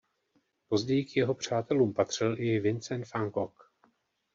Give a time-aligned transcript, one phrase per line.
[0.69, 3.71] Později k jeho přátelům patřil i Vincent van Gogh.